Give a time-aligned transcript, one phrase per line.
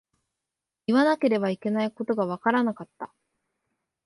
[0.87, 3.13] 言わなければいけないことがわからなかった。